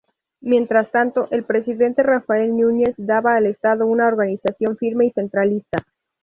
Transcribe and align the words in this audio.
Mientras 0.41 0.89
tanto, 0.89 1.27
el 1.29 1.43
presidente 1.43 2.01
Rafael 2.01 2.57
Núñez 2.57 2.95
daba 2.97 3.35
al 3.35 3.45
Estado 3.45 3.85
una 3.85 4.07
organización 4.07 4.75
firme 4.75 5.05
y 5.05 5.11
centralista. 5.11 5.85